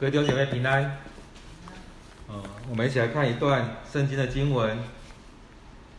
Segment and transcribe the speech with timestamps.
[0.00, 0.96] 各位弟兄姐妹平安。
[2.26, 4.78] 呃，我们一起来看一段圣经的经文。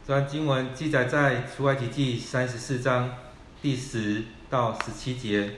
[0.07, 3.13] 这段经文记载在出埃及记三十四章
[3.61, 5.51] 第十到十七节。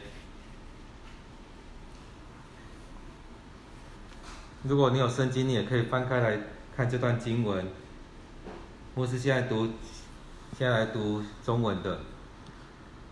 [4.64, 6.38] 如果你有圣经，你也可以翻开来
[6.76, 7.66] 看这段经文。
[8.94, 9.70] 牧师现在读，
[10.60, 12.02] 现在来读中文的。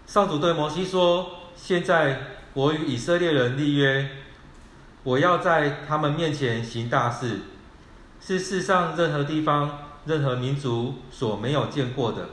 [0.06, 2.20] 上主对摩西说：“现在
[2.52, 4.10] 我与以色列人立约。”
[5.04, 7.40] 我要在他们面前行大事，
[8.20, 12.30] 是世上任何地方、任何民族所没有见过的。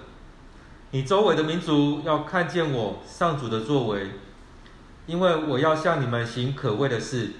[0.90, 4.10] 你周围的民族要看见我上主的作为，
[5.06, 7.30] 因为我要向你们行可畏的事。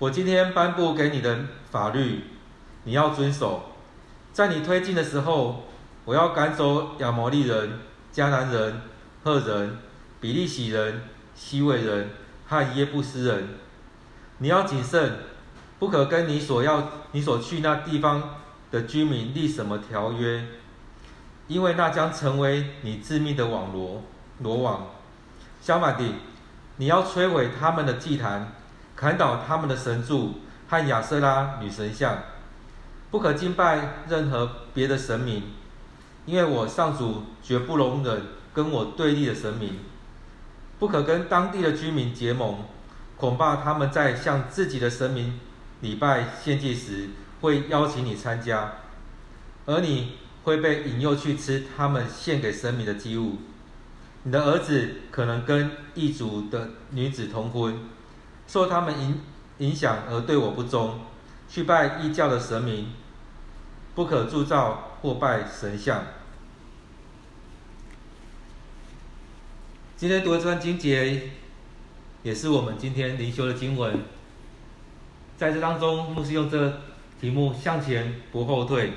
[0.00, 1.38] 我今天颁布给你的
[1.70, 2.24] 法律，
[2.82, 3.72] 你要遵守。
[4.32, 5.64] 在你推进的时候，
[6.04, 7.78] 我要赶走亚摩利人、
[8.12, 8.82] 迦南人、
[9.22, 9.78] 赫人、
[10.20, 11.02] 比利洗人、
[11.34, 12.10] 希未人
[12.48, 13.48] 和耶布斯人。
[14.38, 15.18] 你要谨慎，
[15.78, 18.36] 不可跟你所要、你所去那地方
[18.70, 20.44] 的居民立什么条约，
[21.48, 24.02] 因为那将成为你致命的网罗、
[24.40, 24.88] 罗网。
[25.62, 26.04] 相反的，
[26.76, 28.52] 你要摧毁他们的祭坛，
[28.94, 32.18] 砍倒他们的神柱和亚瑟拉女神像，
[33.10, 35.42] 不可敬拜任何别的神明，
[36.26, 39.78] 因为我上主绝不容忍跟我对立的神明，
[40.78, 42.58] 不可跟当地的居民结盟。
[43.16, 45.40] 恐怕他们在向自己的神明
[45.80, 47.08] 礼拜献祭时，
[47.40, 48.74] 会邀请你参加，
[49.64, 53.38] 而你会被引诱去吃他们献给神明的祭物。
[54.24, 57.78] 你的儿子可能跟异族的女子通婚，
[58.46, 59.20] 受他们影
[59.58, 61.00] 影响而对我不忠，
[61.48, 62.92] 去拜异教的神明，
[63.94, 66.02] 不可铸造或拜神像。
[69.96, 71.30] 今天读的这段经节。
[72.26, 74.00] 也是我们今天灵修的经文，
[75.36, 76.80] 在这当中，牧师用这个
[77.20, 78.94] 题目向前不后退。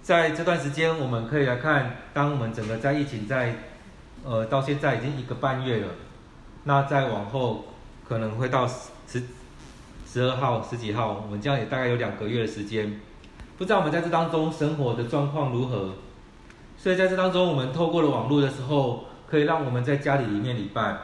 [0.00, 3.56] 在这段时间，我们可以来看，当我们整个在疫情在，
[4.24, 5.88] 呃，到现在已经一个半月了，
[6.64, 7.66] 那再往后
[8.08, 9.22] 可能会到十
[10.06, 12.98] 十二号、十几号，我们这样也大概有两个月的时间，
[13.58, 15.92] 不知道我们在这当中生活的状况如何。
[16.78, 20.96] 所以在这当中，我们透过了网络的时候，可以让我们在家里里面礼拜。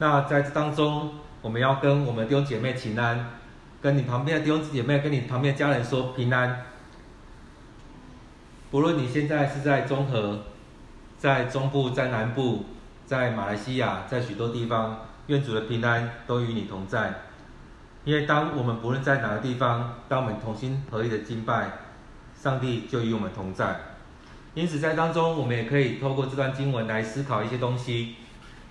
[0.00, 1.10] 那在这当中，
[1.42, 3.32] 我们要跟我们弟兄姐妹请安，
[3.82, 6.62] 跟你旁边的弟兄姐妹，跟你旁边的家人说平安。
[8.70, 10.40] 不论你现在是在中和，
[11.18, 12.64] 在中部，在南部，
[13.04, 17.12] 在马来西亚，在许多地方，愿主的平安都与你同在。
[18.04, 21.72] 因为当我们不论在哪个地方，当我们同心合意的敬拜，
[22.34, 23.78] 上帝就与我们同在。
[24.54, 28.14] 因此在当中，我们也可以透过这段经文来思考一些东西。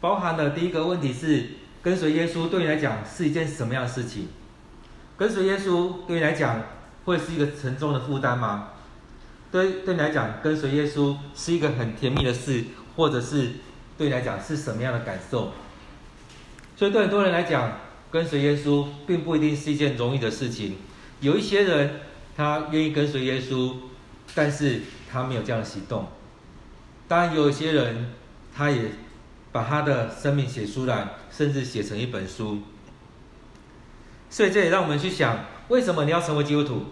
[0.02, 1.48] 包含的第一个问题是，
[1.82, 4.28] 跟随耶稣对你来讲是一件什么样的事情？
[5.18, 6.62] 跟随耶稣对你来讲
[7.04, 8.70] 会是一个沉重的负担吗？
[9.52, 12.64] 对，对你来讲，跟随耶稣是一个很甜蜜的事，
[12.96, 13.50] 或者是
[13.98, 15.52] 对你来讲是什么样的感受？
[16.78, 17.74] 所以对很多人来讲，
[18.10, 20.78] 跟随耶稣并不一定是一件容易的事情。
[21.20, 22.00] 有一些人
[22.38, 23.74] 他愿意跟随耶稣，
[24.34, 24.82] 但是
[25.12, 26.08] 他没有这样的行动。
[27.10, 28.14] 当然，有一些人
[28.56, 28.92] 他也。
[29.52, 32.60] 把他的生命写出来，甚至写成一本书。
[34.30, 35.40] 所以这也让我们去想：
[35.70, 36.86] 为什么你要成为基督徒？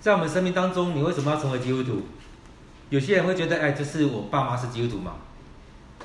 [0.00, 2.02] 在我们生命当中，你为什么要成为基督徒？
[2.90, 5.14] 有些人会觉得：哎，这是我爸妈是基督徒嘛？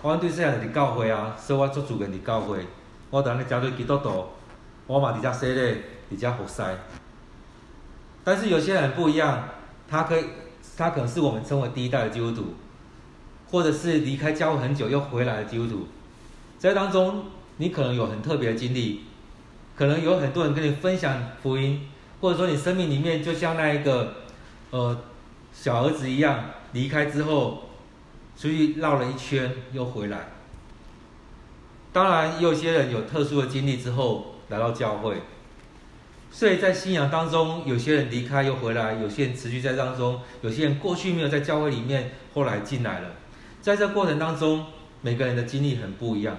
[0.01, 2.65] 我对这样的教会啊，所以我做主人的教会，
[3.09, 4.27] 我当然加入基督徒，
[4.87, 5.77] 我嘛比较犀利，
[6.09, 6.77] 比较好塞。
[8.23, 9.49] 但是有些人不一样，
[9.89, 10.25] 他可以，
[10.77, 12.53] 他可能是我们称为第一代的基督徒。
[13.51, 15.87] 或者是离开教会很久又回来的基督徒，
[16.57, 17.25] 在当中
[17.57, 19.01] 你可能有很特别的经历，
[19.75, 21.87] 可能有很多人跟你分享福音，
[22.21, 24.15] 或者说你生命里面就像那一个
[24.69, 24.97] 呃
[25.51, 27.69] 小儿子一样，离开之后
[28.37, 30.27] 出去绕了一圈又回来。
[31.91, 35.15] 当然，也有些人有特殊的经历之后来到教会，
[36.29, 43.09] 所以在信仰当中，有些人离开又回来，有些人持续在当中，有些人过去没有在教会里面，后来进来了。
[43.69, 44.65] 在这过程当中，
[45.01, 46.35] 每个人的经历很不一样，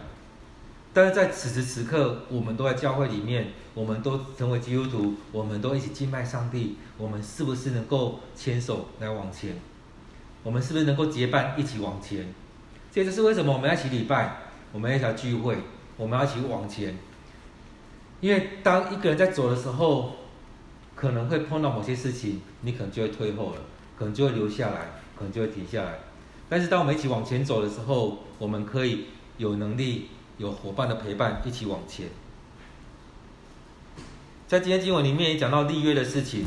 [0.93, 9.55] 但是在此时此刻，我们都在教会里面，我们都成为基督徒，我们都一起敬拜上帝，我们是不是能够牵手来往前？
[10.43, 12.27] 我们是不是能够结伴一起往前？
[12.91, 14.39] 这就是为什么我们要一起礼拜，
[14.73, 15.57] 我们要一起聚会，
[15.97, 16.97] 我们要一起往前。
[18.21, 20.17] 因为当一个人在走的时候，
[20.97, 23.61] 可能会碰到某些事情，你可能就会退后了，
[23.97, 25.97] 可能就会留下来，可能就会停下来。
[26.51, 29.07] 但是当我们一起往前走的时候，我们可以
[29.39, 32.09] 有能力、有伙伴的陪伴，一起往前。
[34.49, 36.47] 在今天经文里面也讲到立约的事情。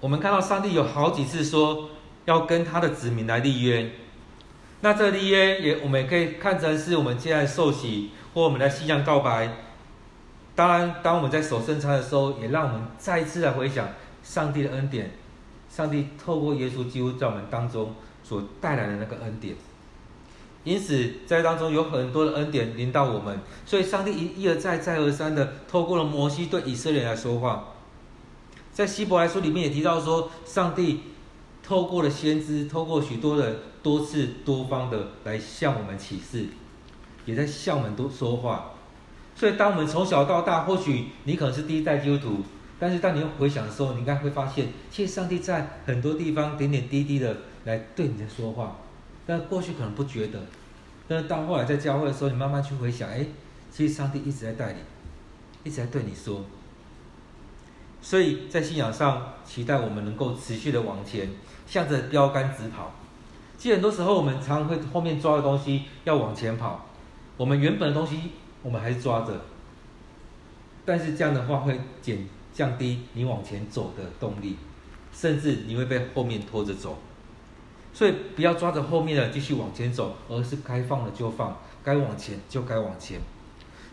[0.00, 1.90] 我们看到上帝有好几次说
[2.24, 3.90] 要跟他的子民来立约。
[4.80, 9.50] 那这立约也，我们也可以看成是我们现在受洗或我们的信仰告白。
[10.54, 13.88] 当然，当我们在守圣餐的时候，也让我们再一次来回想
[14.22, 15.10] 上帝的恩典。
[15.68, 17.94] 上帝透过耶稣基督在我们当中
[18.26, 19.54] 所带来的那个恩典。
[20.64, 27.74] 因此，在当中有很多的恩典临到我们，所以上帝一一而再、再而三的透过了摩西对以色列来说话。
[28.72, 31.02] 在希伯来书里面也提到说，上帝
[31.62, 33.56] 透过了先知，透过许多人。
[33.86, 36.46] 多次多方的来向我们启示，
[37.24, 38.72] 也在向我们都说话。
[39.36, 42.42] 所以，当我们从小到大，或许你可能是第一代基督徒，
[42.80, 48.74] 但是当你回想的时候，你应该会发现，其实上帝在很多地方点点滴滴的来对你在说话。
[49.26, 50.40] 但过去可能不觉得，
[51.06, 53.26] 但是到后来在教会的时候，你慢慢去回想，哎，
[53.70, 54.78] 其实上帝一直在带领，
[55.64, 56.42] 一直在对你说。
[58.00, 61.28] 所以在信仰上，期待我们能够持续的往前，
[61.66, 62.92] 向着标杆直跑。
[63.58, 66.86] 其实很多时候，我们常会后面抓的东西要往前跑，
[67.36, 68.30] 我们原本的东西
[68.62, 69.40] 我们还是抓着，
[70.84, 74.56] 但是这样的话会减降低你往前走的动力，
[75.12, 76.96] 甚至你会被后面拖着走。
[77.96, 83.18] 所以不要抓着后面的继续往前走，而是该放的就放，该往前就该往前。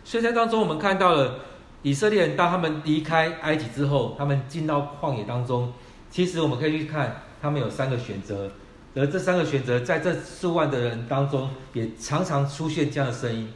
[0.04, 1.38] 所以在当中，我们看到了
[1.80, 5.72] 以色列人当他们离开埃及之后，他们进到旷野当中，
[6.10, 8.50] 其实我们可以去看，他们有三个选择。
[8.94, 13.50] 而这三个选择，在这数万的人当中，也常常出现这样的声音。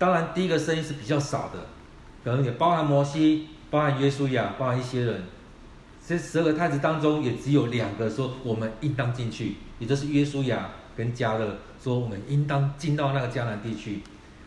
[0.00, 1.60] 当然，第一个声音是比较少的，
[2.24, 5.22] 可能也包含摩西、包含约书亚、包含一些人。
[6.08, 14.00] 这十二个太子当中，也只有两个说我们应当进去，也就是约书亚跟迦勒说我们应当进到那个迦南地区。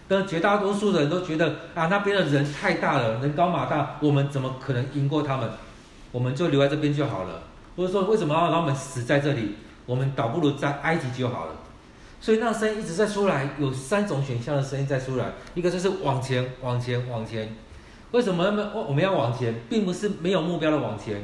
[0.08, 5.48] 但绝大多数的人都觉得啊，那边的人太大了，人高马大，我们怎么可能赢过他们？
[6.12, 7.44] 我们就留在这边就好了。
[7.76, 9.58] 或者说，为什么要让我们死在这里？
[9.86, 11.54] 我们倒不如在埃及就好了，
[12.20, 17.56] 所以那声音一直在出来，有三种选项的声音在出来，一个就是往前，往前，往前。
[18.10, 18.44] 为什么
[18.74, 21.22] 我们要往前，并不是没有目标的往前，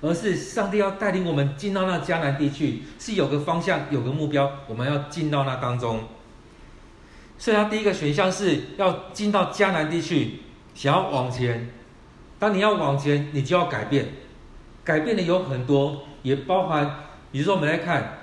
[0.00, 6.00] 而是上帝要带领我们进到那迦南地区，是有个方向，有个目标，我们要进到那当中。
[7.38, 10.40] 所以，他第一个选项是要进到迦南地区，
[10.74, 11.70] 想要往前。
[12.38, 14.08] 当你要往前，你就要改变，
[14.84, 17.00] 改变的有很多，也包含。
[17.32, 18.18] 比如说，我们来看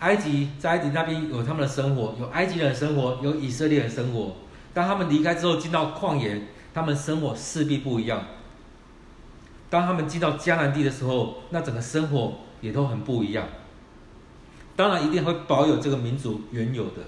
[0.00, 4.36] 埃及，在埃及那边有他们的生活，有埃及人的生活，有以色列人的生活。
[4.72, 6.42] 当他们离开之后，进到旷野，
[6.72, 8.22] 他们生活势必不一样。
[9.74, 13.44] 当他们进到迦南地的时候，那整个生活也都很不一样。
[14.76, 17.02] 当然，一定会保有这个民族原有的。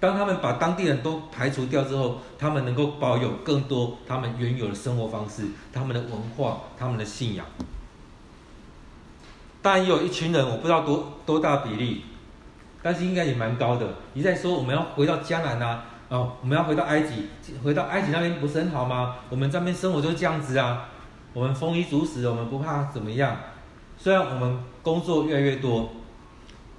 [0.00, 7.44] 当他们把当地人都排除掉之后，他们能够保有更多他们原有的生活方式、他们的文化、他们的信仰。
[9.60, 12.04] 当然也有一群人，我不知道多多大比例，
[12.82, 13.86] 但是应该也蛮高的。
[14.14, 17.28] 你在说我们要回到迦南啊，哦，我们要回到埃及，
[17.62, 19.16] 回到埃及那边不是很好吗？
[19.28, 20.88] 我们这边生活就是这样子啊，
[21.36, 23.36] 我们丰衣足食，我们不怕怎么样。
[23.98, 25.90] 虽然我们工作越来越多，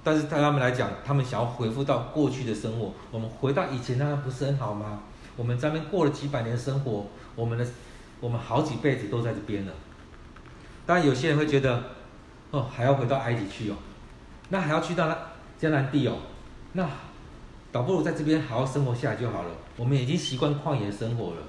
[0.02, 2.92] 但是对他们来讲，他们想要恢复到过去的生活。
[3.12, 4.98] 我们回到以前那样不是很好吗？
[5.36, 7.06] 我们这边过了几百年的生活，
[7.36, 7.64] 我们的
[8.18, 9.72] 我们好几辈子都在这边了。
[10.84, 11.80] 当然有些人会觉得。
[12.50, 13.76] 哦，还要回到埃及去哦，
[14.48, 15.14] 那还要去到那
[15.60, 16.16] 迦南地哦，
[16.72, 16.88] 那
[17.70, 19.50] 倒不如在这边好好生活下来就好了。
[19.76, 21.42] 我们已经习惯旷野生活了，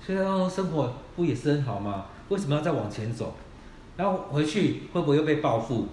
[0.00, 2.06] 虽然当中生活不也是很好吗？
[2.28, 3.34] 为什么要再往前走？
[3.96, 5.88] 然后回去会不会又被报复？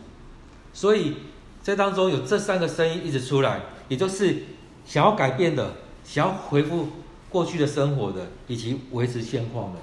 [0.74, 1.18] 所以
[1.64, 4.44] 这当中有这三个声音一直出来，也就是
[4.86, 5.74] 想要改变的，
[6.04, 6.88] 想要恢复
[7.30, 9.80] 过去的生活的，以及维持现况的。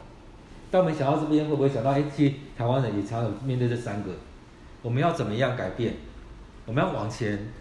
[0.71, 1.90] 但我们想到这边，会不会想到？
[1.90, 4.11] 哎，其实台湾人也常有面对这三个。
[4.83, 5.95] 我们要怎么样改变？
[6.67, 7.52] 我们要往前，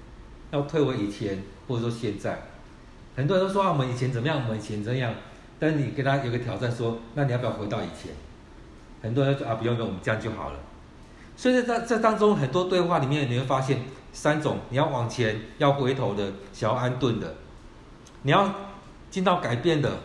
[0.52, 2.42] 要退回以前，或者说现在。
[3.16, 4.42] 很多人都说啊，我们以前怎么样？
[4.44, 5.14] 我们以前怎样？
[5.60, 8.12] 但你跟他有个挑战，说，那你要不要回到以前？
[9.08, 10.60] 很多人说啊，不用不用，我们这样就好了。
[11.38, 13.80] 所以在这当中，很多对话里面，你会发现
[14.12, 17.28] 三种：你要往前，要回头的，想要安顿的；
[18.24, 18.54] 你要
[19.10, 20.00] 进到改变的，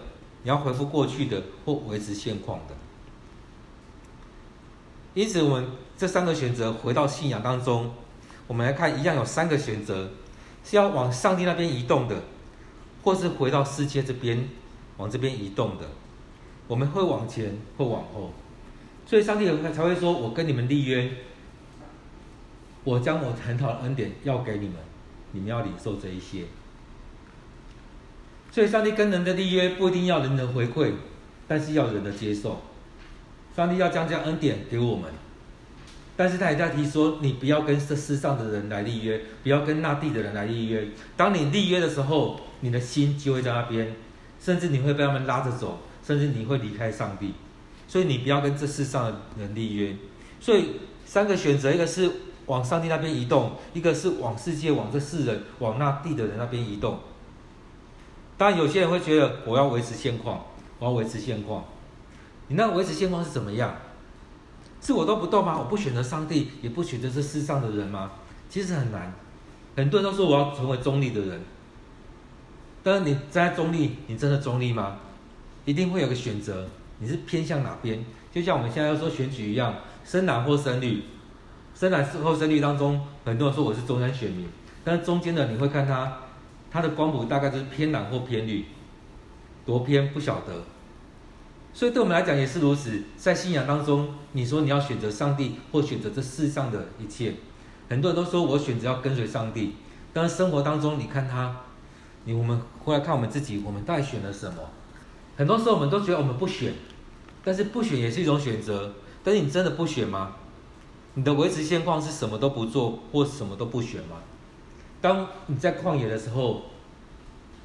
[0.44, 2.74] 你要恢复过去的，或维持现况的。
[5.14, 5.66] 因此，我们
[5.98, 7.92] 这三个选择回到信仰当中，
[8.46, 10.10] 我们来看，一样有三个选择，
[10.62, 12.22] 是要往上帝那边移动的，
[13.02, 14.48] 或是回到世界这边，
[14.98, 15.86] 往这边移动的。
[16.68, 18.32] 我们会往前，或往后。
[19.04, 21.10] 所以，上帝才会说：“我跟你们立约，
[22.84, 24.76] 我将我很好的恩典要给你们，
[25.32, 26.44] 你们要领受这一些。”
[28.50, 30.92] 所以，上帝跟人的立约不一定要人人回馈，
[31.46, 32.62] 但是要人的接受。
[33.54, 35.10] 上帝要将这样恩典给我们，
[36.16, 40.88] 但是他也在提说，你不要跟这世上的人来立约，不要跟那地的人来立约。
[41.18, 43.94] 当你立约的时候，你的心就会在那边，
[44.40, 47.34] 甚至你会被他们拉着走，甚至你会离开上帝。
[47.92, 49.94] 所以你不要跟这世上的人立约。
[50.40, 52.10] 所以三个选择，一个是
[52.46, 56.98] 往上帝那边移动，一个是往世界、往这世人、往那地的人那边移动。
[58.38, 60.42] 当然，有些人会觉得我要维持现况，
[60.78, 61.66] 我要维持现况。
[62.48, 63.76] 你那维持现况是怎么样？
[64.80, 65.58] 是我都不动吗？
[65.58, 68.12] 我不选择上帝，也不选择这世上的人吗？
[68.48, 69.12] 其实很难。
[69.76, 71.42] 很多人都说我要成为中立的人，
[72.82, 74.96] 但是你站在中立，你真的中立吗？
[75.66, 76.66] 一定会有个选择，
[77.02, 78.02] 你是偏向哪边？
[78.32, 81.02] 就像我们现在要说选举一样，深蓝或深绿，
[81.74, 84.48] 深蓝或深绿当中，很多人说我是中山选民，
[84.84, 86.18] 但是中间的你会看他。
[86.70, 88.64] 他的光谱大概就是偏蓝或偏绿，
[89.66, 90.64] 多偏不晓得，
[91.74, 93.02] 所以对我们来讲也是如此。
[93.14, 97.34] 在信仰当中，你说你要选择上帝或选择这世上的一切，
[97.90, 99.74] 很多人都说我选择要跟随上帝，
[100.14, 101.54] 但是生活当中你看他，
[102.24, 104.62] 你我们回来看我们自己，我们到底选了什么？
[105.36, 106.72] 很多时候我们都觉得我们不选，
[107.44, 108.94] 但是不选也是一种选择。
[109.24, 110.36] 但是你真的不选吗？
[111.14, 114.16] 你的维持现况是什么都不做或什么都不选吗？
[115.00, 116.62] 当你在旷野的时候，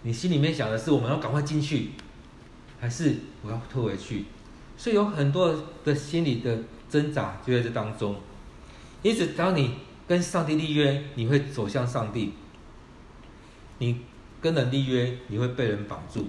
[0.03, 1.91] 你心里面想的是我们要赶快进去，
[2.79, 4.25] 还是我要退回去？
[4.77, 6.57] 所以有很多的心理的
[6.89, 8.15] 挣扎就在这当中。
[9.01, 9.75] 因此，当你
[10.07, 12.33] 跟上帝立约，你会走向上帝；
[13.79, 14.01] 你
[14.41, 16.27] 跟人立约，你会被人绑住。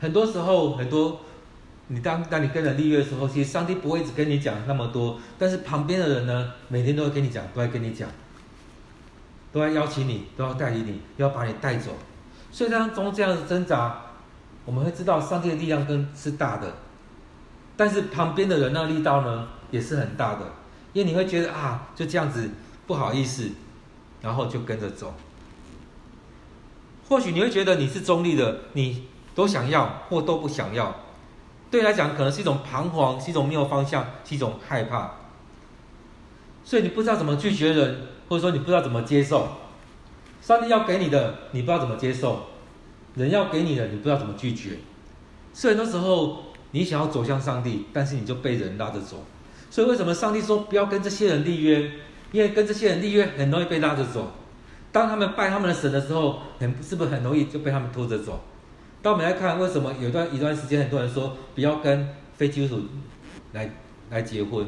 [0.00, 1.20] 很多时候，很多
[1.88, 8.08] 你当当你跟人立约的时候，其实上帝不会一直跟你讲那么多，但是旁边的人呢，每天都会跟你讲，都会跟你讲。
[9.52, 11.92] 都要邀请你，都要带领你，要把你带走。
[12.50, 14.00] 所以当中这样的挣扎，
[14.64, 16.74] 我们会知道上帝的力量跟是大的，
[17.76, 20.40] 但是旁边的人那力道呢，也是很大的。
[20.92, 22.50] 因为你会觉得啊，就这样子
[22.86, 23.50] 不好意思，
[24.22, 25.14] 然后就跟着走。
[27.08, 31.03] 或许你会觉得你是中立的，你都想要或都不想要。
[31.74, 35.14] 对来讲，可能是一种彷徨，是一种没有方向，是一种害怕。
[36.62, 38.02] 所以你不知道怎么拒绝人。
[38.26, 39.48] 或者说你不知道怎么接受，
[40.40, 42.46] 上帝要给你的，你不知道怎么接受；
[43.16, 44.78] 人要给你的，你不知道怎么拒绝。
[45.52, 49.24] 所以很多时候，你想要走向上帝，但是你就被人拉着走。
[49.70, 51.90] 所以为什么上帝说不要跟这些人立约？
[52.32, 54.32] 因为跟这些人立约很容易被拉着走。
[54.90, 58.40] 当他们拜他们的神的时候，很是不是很容易就被他们拖着走？
[59.04, 62.82] 当我们来看为什么有段一段时间，很多人说不要跟非基督徒
[63.52, 63.70] 来
[64.08, 64.66] 来结婚，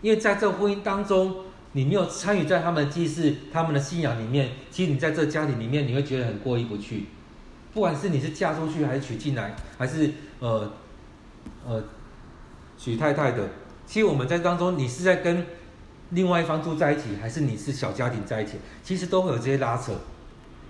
[0.00, 1.44] 因为在这婚姻当中。
[1.72, 7.08] 你没有参与在他们的祭祀、他们的信仰里面，其实你在这家庭里面，你会觉得很过意不去。
[7.74, 10.72] 不管是你是嫁出去，还是娶进来，还是呃
[11.66, 11.84] 呃
[12.78, 13.50] 娶太太的，
[13.84, 15.44] 其实我们在当中，你是在跟
[16.12, 18.52] 另外一方住在一起，还是你是小家庭在一起，
[18.82, 19.92] 其实都会有这些拉扯。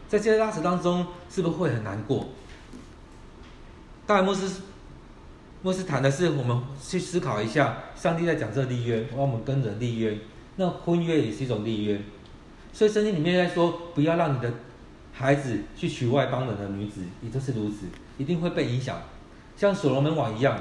[0.08, 2.30] 在这些拉扯当中，是不是会很难过？
[4.06, 4.48] 当然，牧师
[5.62, 10.16] 牧师谈的是，我们去思考一下，上帝在讲这立约，让我们跟人立约。
[10.54, 12.00] 那婚约也是一种立约，
[12.72, 14.50] 所以圣经里面在说，不要让你的
[15.12, 17.86] 孩子去娶外邦人的女子，也就是如此，
[18.16, 18.96] 一定会被影响。
[19.56, 20.56] 像所罗门王一样，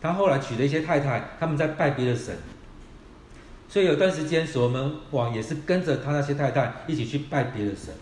[0.00, 2.36] 他后来娶了一些太太，他们在拜别的神，
[3.68, 7.94] 所以有段时间所罗门王也是跟着他那些太太一起去拜别的神，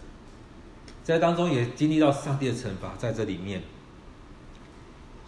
[1.04, 3.60] 在当中也经历到上帝的惩罚在这里面。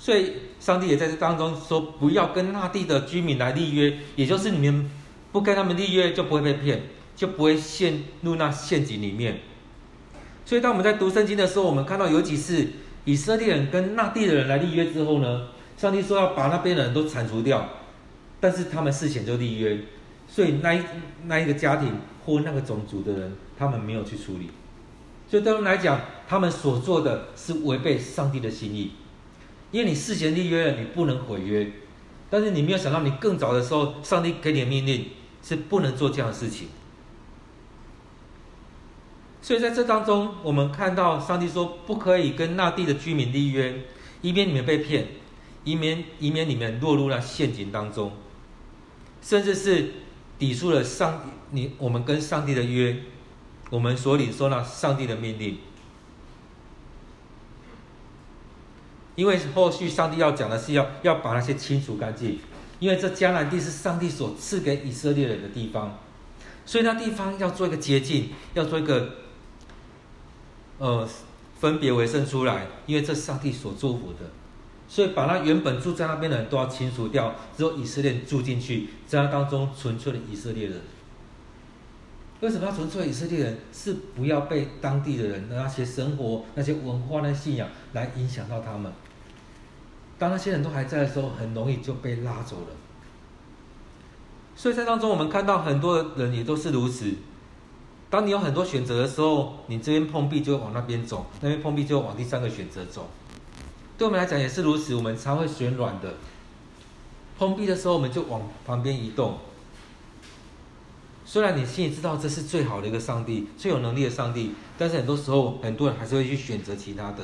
[0.09, 4.91] 所以上帝也在这当中说，不要跟那地的居民来立约，也就是你们。
[5.33, 6.85] 不跟他们立约，就不会被骗，
[7.15, 9.41] 就不会陷入那陷阱里面。
[10.47, 12.67] 所以，当我们在读圣经的时候，我们看到有几次
[13.05, 17.69] 以色列人跟那地的人来立约之后呢，上帝说要把那边的人都铲除掉，
[18.41, 19.79] 但是他们事前就立约，
[20.27, 20.81] 所以那一
[21.27, 21.93] 那一个家庭
[22.25, 24.49] 或那个种族的人，他们没有去处理。
[25.29, 28.93] 所以对他们来讲，他们所做的是违背上帝的心意，
[29.71, 31.71] 因为你事前立约了，你不能毁约，
[32.31, 35.07] 但是你没有想到，你更早的时候，上帝给你的命令。
[35.41, 36.69] 是不能做这样的事情，
[39.41, 43.85] 所以在这当中，我们看到上帝说不可以跟那地的居民立约，
[44.21, 45.07] 以免你们被骗，
[45.65, 48.13] 以免以免你们落入那陷阱当中，
[49.23, 49.93] 甚至是
[50.39, 51.23] 抵触了上
[51.53, 52.97] 你我们跟上帝的约，
[53.71, 55.57] 我们所领受那上帝的命令，
[59.19, 62.39] 因为后续上帝要讲的是要要把那些清除干净。
[62.79, 65.99] 因为这迦南地是上帝所赐给以色列人的地方，
[66.65, 69.17] 所以那地方要做一个洁净，要做一个
[70.79, 71.09] 呃
[71.59, 74.31] 分别为圣出来，因为这是上帝所祝福的。
[74.87, 80.81] 所以把那原本住在那边的人都要清除掉，只有以色列住进去，在那当中纯粹的以色列人。
[82.41, 83.59] 为什么要纯粹以色列人？
[83.73, 88.93] 是不要被当地的人的那些生活、那些文化、那些信仰来影响到他们。
[90.19, 92.67] 当那些人都还在的时候，很容易就被拉走了。
[94.57, 97.15] 所以在当中，我们看到很多人也都是如此。
[98.11, 103.09] 当你有很多选择的时候，你这边碰壁就会往那边走，那边碰壁就会往第三个选择走。
[103.97, 106.15] 对我们来讲也是如此，我们常会选软的。
[107.39, 109.39] 碰壁的时候，我们就往旁边移动。
[111.25, 117.19] 虽然你心里知道这是最好的一个上帝，最有能力的上帝，但是很多时候，很多人还是会去选择其他的。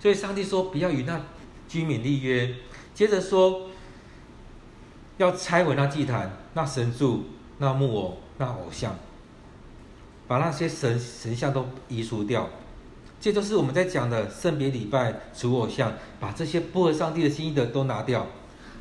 [0.00, 1.20] 所以上帝说不要与那
[1.68, 2.56] 居民立约，
[2.94, 3.68] 接着说
[5.18, 7.26] 要拆毁那祭坛、那神柱、
[7.58, 8.98] 那木偶、那偶像，
[10.26, 12.48] 把那些神神像都移除掉。
[13.20, 18.26] 这就是我们在讲的圣别礼拜、除偶像，把这些不合上帝的心意的都拿掉。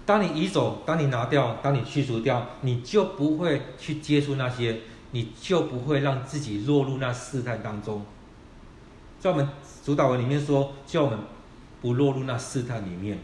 [0.05, 4.79] 当你移走，当你拿掉，当你去除掉，你就不会去接触那些，
[5.11, 8.05] 你就不会让自己落入那试探当中。
[9.19, 9.49] 在我们
[9.89, 11.17] 主导文里面说，叫我们
[11.81, 13.17] 不落入那试探里面，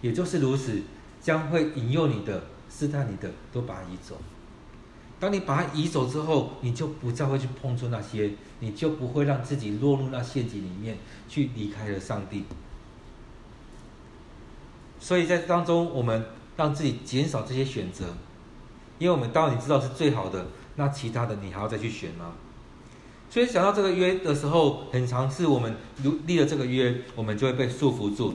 [0.00, 0.80] 也就是如此，
[1.20, 4.16] 将会引诱你的、试探你的，都把它移走。
[5.18, 8.30] 当你把它移走之后，你就不再会去碰触那些，
[8.60, 10.96] 你就不会让自己落入那陷阱里面，
[11.28, 12.44] 去离开了上帝。
[15.00, 16.24] 所以在当中，我们
[16.56, 18.14] 让自己减少这些选择，
[19.00, 22.34] 因为我们当你知道是最好的，那其他的你还要再去选吗？
[23.30, 28.34] 所以想到这个约的时候，很常是我们如立了这个约，我们就会被束缚住，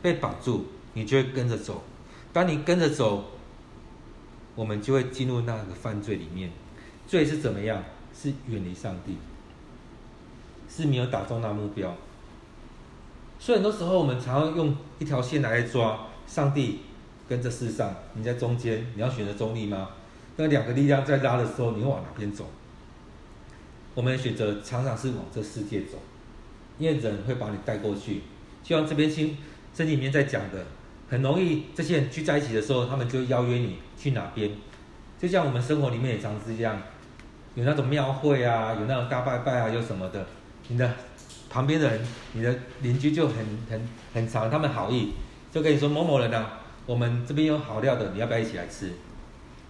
[0.00, 0.64] 被绑住，
[0.94, 1.84] 你就会跟着走。
[2.32, 3.24] 当你跟着走，
[4.54, 6.50] 我们就会进入那个犯罪里面。
[7.06, 7.84] 罪是怎么样？
[8.16, 9.16] 是远离上帝，
[10.70, 11.94] 是没有打中那目标。
[13.38, 16.80] 所以很多时候，我们常用一条线来抓上帝
[17.28, 19.90] 跟这世上，你在中间，你要选择中立吗？
[20.36, 22.46] 那两个力量在拉的时候，你会往哪边走？
[23.94, 25.98] 我们选择常常是往这世界走，
[26.78, 28.22] 因为人会把你带过去。
[28.62, 29.36] 就像这边经
[29.72, 30.66] 这里面在讲的，
[31.08, 34.50] 很容易这些人聚在一起的时候，他们就邀约你去哪边。
[35.18, 36.76] 就像我们生活里面也常是这样，
[37.54, 40.26] 有那种庙会啊，有那种大拜拜啊，有什么的。
[40.68, 40.90] 你的
[41.48, 42.00] 旁边的人，
[42.32, 43.36] 你的邻居就很
[43.70, 45.12] 很很常，他们好意
[45.52, 48.92] 就跟你说某某人啊，我们这边有好料的，你要不要一起来吃？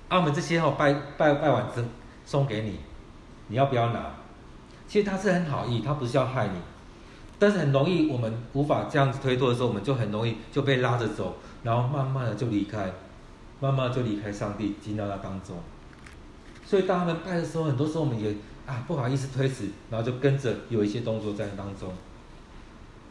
[0.08, 1.84] 啊，我们这些哦拜拜拜完之
[2.24, 2.78] 送给你。
[3.48, 4.14] 你要不要拿？
[4.86, 6.58] 其实他是很好意，他不是要害你，
[7.38, 12.92] 但是很容易我们无法这样子推脱的时候，我们就很容易就被拉着走，然后慢慢的就离开，
[13.60, 15.56] 慢慢就离开上帝，进到那当中。
[16.64, 18.34] 所以当他们拜的时候，很多时候我们也
[18.66, 21.92] 啊不好意思推辞，然后就跟着有一些动作在当中。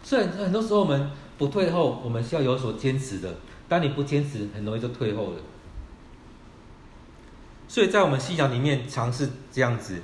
[0.04, 3.34] 所以很多时候我们不退后，我们是要有所坚持的。
[3.67, 5.38] 当你不坚持，很容易就退后了。
[7.67, 10.02] 所以在我们信仰里面，尝试这样子。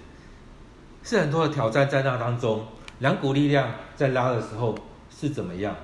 [1.03, 2.65] 是很多的挑战在那当中，
[2.99, 4.77] 两股力量在拉的时候
[5.09, 5.75] 是怎么样？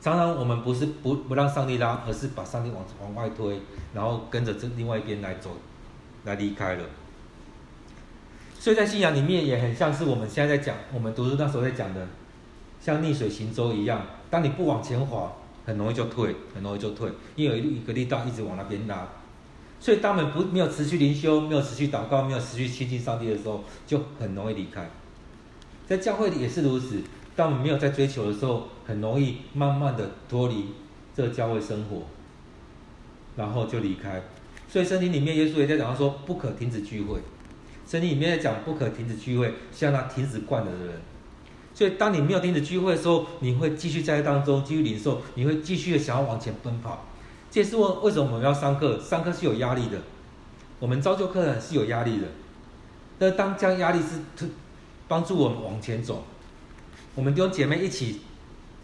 [0.00, 3.60] 常常我们不是不不让上帝拉，而是把上帝往往外推，
[3.94, 5.50] 然后跟着这另外一边来走，
[6.24, 6.84] 来离开了。
[8.60, 12.06] 所以在信仰里面也很像是我们现在在讲，我们读书那时候在讲的，
[12.80, 15.32] 像逆水行舟一样，当你不往前滑，
[15.64, 19.06] 很容易就退，很容易就退，因为有一个力道一直往那边拉。
[19.80, 24.90] 所以，当我们不没有持续灵修，没有持续祷告，没有持续亲近上帝的时候，就很容易离开。
[25.86, 27.00] 在教会里也是如此，
[27.36, 30.66] 当我们没有在追求的时候，很容易慢慢的脱离
[31.14, 32.02] 这个教会生活，
[33.36, 34.20] 然后就离开。
[34.68, 37.20] 所以圣经里面耶稣也在讲到说，不可停止聚会。
[37.86, 41.00] 圣经里面在讲不可停止聚会，像那停止惯了的人。
[41.72, 47.06] 所以，当你没有停止聚会的时候，你会继续在当中继续领受，你会继续的想要往前奔跑。
[47.58, 49.00] 这也是为为什么我们要上课？
[49.00, 49.98] 上课是有压力的，
[50.78, 52.26] 我们造就客人是有压力的。
[53.18, 54.48] 但当这样压力是
[55.08, 56.22] 帮助我们往前走，
[57.16, 58.20] 我们弟兄姐妹一起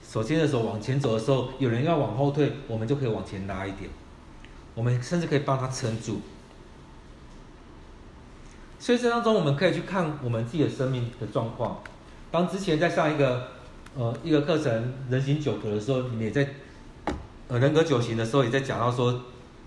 [0.02, 3.88] 手牵着手往前走的时候，有人要往后退，我们就可以往前拉一点，
[4.74, 6.20] 我们甚至可以帮他撑住。
[8.80, 11.80] 所以这当中，我们可以去看我们自己的生命的状况。
[12.32, 13.50] 当之前在上一个
[13.96, 16.48] 呃一个课程人形九格的时候，你们也在。
[17.55, 19.23] 呃，人格九型的时候也在讲到说，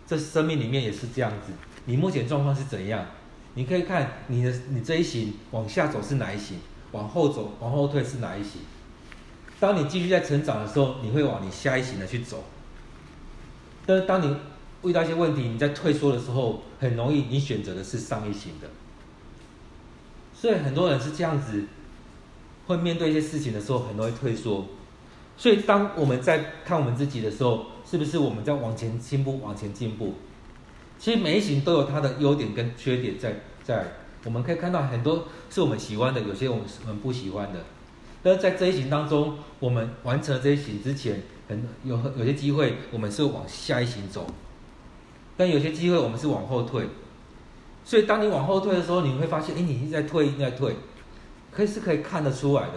[0.05, 1.53] 这生命里面也是这样子。
[1.85, 3.05] 你目前状况是怎样？
[3.53, 6.57] 你可以看你的你这一型往下走是哪一型，
[6.91, 8.59] 往后走往后退是哪一型。
[9.57, 12.43] 当你继续在成长的时候，你会往你下一型的去走。
[13.85, 14.35] 但是当你
[14.83, 18.67] 遇到一些问题，你在退缩的时候，很容易你选择的是上一型的。
[20.33, 21.63] 所以很多人是这样子，
[22.65, 24.65] 会面对一些事情的时候，很容易退缩。
[25.37, 30.15] 所以当我们在看我们自己的时候，是不是我们在往前进步，往前进步？
[30.99, 33.85] 其实每一型都有它的优点跟缺点在在，
[34.25, 37.63] 我们可以看到很多是我们喜欢的，有些我们我们不喜欢的。
[38.21, 44.27] 但是在这一型当中，我们完成了这一型之前，很有有些机会我们是往下一型走，
[45.37, 46.87] 但有些机会我们是往后退。
[47.85, 50.75] 所以当你往后退的时候，你会发现，哎，你一直在退，一直在退，
[51.51, 52.73] 可以是可以看得出来的。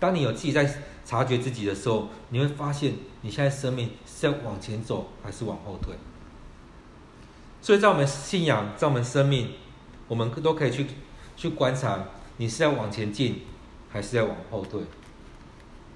[0.00, 0.64] 当你有自己在
[1.04, 5.94] 察觉自己的时候，你会发现你现在生命是要往前走还是往后退。
[7.60, 9.50] 所以在我们信仰，在我们生命，
[10.08, 10.86] 我们都可以去
[11.36, 11.98] 去观察，
[12.36, 13.42] 你是要往前进，
[13.90, 14.80] 还是要往后退。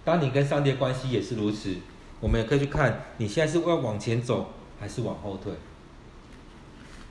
[0.05, 1.75] 当你跟上帝的关系也是如此，
[2.21, 5.53] 我们也可以去看，你现在是要往前走，还是往后退。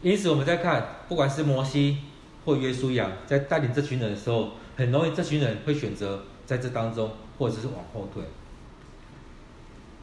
[0.01, 1.99] 因此，我们在看，不管是摩西
[2.45, 8.23] 或约书亚在带领这群人的时候，很容易这群人会选择在这当中，或者是往后退。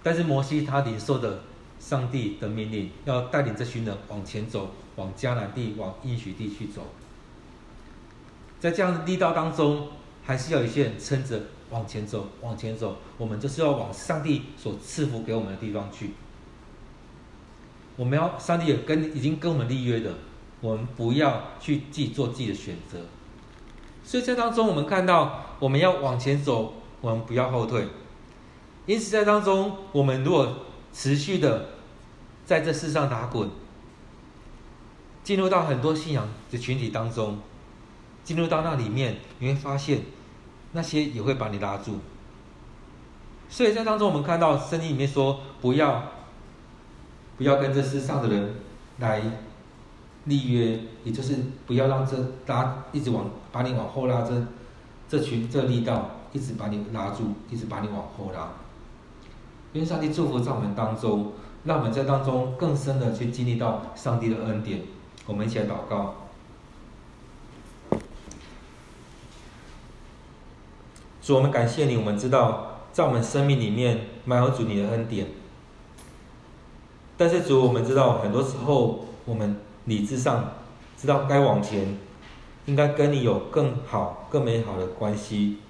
[0.03, 1.41] 但是摩西他领受的。
[1.77, 6.87] 上帝的命令要带领这群人往前走，往迦南地、往应许地去走。
[8.59, 9.89] 在这样的力道当中，
[10.23, 12.97] 还是要有一些人撑着往前走，往前走。
[13.19, 16.13] 我们就是要往上帝所赐福给我们的地方去。
[17.97, 20.15] 我们要上帝也跟已经跟我们立约的，
[20.63, 23.01] 我们不要去自己做自己的选择。
[24.05, 26.73] 所以在当中，我们看到我们要往前走，
[27.05, 27.87] 我们不要后退。
[28.87, 30.57] 因此，在当中，我们如果
[30.93, 31.69] 持续的。
[32.47, 33.49] 在这世上打滚，
[35.23, 37.39] 进入到很多信仰的群体当中，
[38.23, 40.03] 进入到那里面，你会发现
[40.73, 42.01] 那些也会把你拉住。
[43.49, 46.03] 所以在当中，我们看到圣经里面说，不要
[47.39, 48.55] 不要跟这世上的人
[48.99, 49.23] 来
[50.25, 51.37] 立约，也就是
[51.67, 52.15] 不要让这
[52.47, 54.35] 拉一直往把你往后拉，这
[55.09, 58.51] 这群这力道一直把你拉住，一直把你往后拉。
[59.73, 61.33] 愿上帝祝福在我们当中。
[61.65, 64.83] 让我们在当中更深的去经历到上帝的恩典。
[65.25, 66.15] 我们一起来祷告。
[71.23, 71.97] 主，我们感谢你。
[71.97, 75.29] 我们知道，在我们生命里面满有主你的恩典。
[77.17, 80.53] 但是主，我们知道，很多时候我们理智上
[80.99, 81.97] 知道该往前，
[82.67, 85.61] 应该跟你有更好、更美好的关系。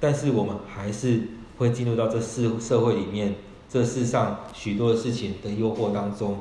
[0.00, 1.22] 但是我们还是
[1.58, 3.34] 会进入到这世社会里面。
[3.70, 6.38] 这世上许多的事情的诱惑当中，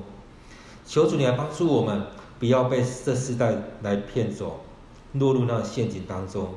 [0.85, 2.03] 求主你来帮助我们，
[2.39, 4.61] 不要被这世代来骗走，
[5.11, 6.51] 落入那个陷阱当中，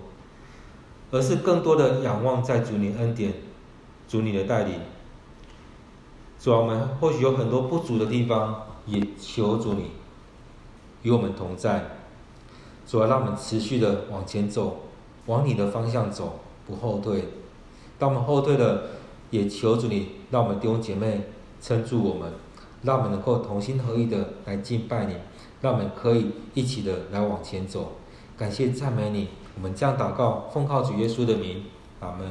[1.10, 3.34] 而是更多的仰望在主你恩典、
[4.06, 4.76] 主你的带领。
[6.38, 9.90] 主啊，我们或许有很多不足的地方，也求主你
[11.02, 11.96] 与我们同在。
[12.86, 14.82] 主啊，让我们持续的往前走，
[15.26, 16.38] 往你的方向走，
[16.70, 17.24] 不后退。
[17.98, 18.84] 当我们后退了，
[19.30, 20.20] 也求主你。
[20.30, 21.22] 让我们弟兄姐妹
[21.60, 22.30] 撑住我们，
[22.82, 25.14] 让我们能够同心合意的来敬拜你，
[25.60, 27.94] 让我们可以一起的来往前走。
[28.38, 31.64] 感谢赞美你，我们将祷告，奉靠主耶稣的名，
[31.98, 32.28] 阿门。